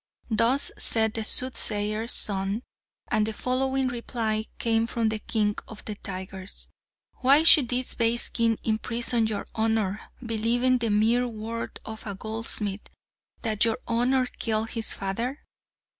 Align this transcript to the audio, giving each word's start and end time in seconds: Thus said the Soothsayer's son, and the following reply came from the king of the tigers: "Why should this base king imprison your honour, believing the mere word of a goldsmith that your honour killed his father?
Thus 0.31 0.71
said 0.79 1.13
the 1.13 1.23
Soothsayer's 1.23 2.11
son, 2.11 2.63
and 3.09 3.23
the 3.27 3.33
following 3.33 3.87
reply 3.87 4.47
came 4.57 4.87
from 4.87 5.09
the 5.09 5.19
king 5.19 5.55
of 5.67 5.85
the 5.85 5.93
tigers: 5.93 6.67
"Why 7.17 7.43
should 7.43 7.69
this 7.69 7.93
base 7.93 8.27
king 8.27 8.57
imprison 8.63 9.27
your 9.27 9.45
honour, 9.55 10.01
believing 10.25 10.79
the 10.79 10.89
mere 10.89 11.27
word 11.27 11.79
of 11.85 12.07
a 12.07 12.15
goldsmith 12.15 12.89
that 13.43 13.63
your 13.63 13.77
honour 13.87 14.25
killed 14.25 14.71
his 14.71 14.91
father? 14.91 15.45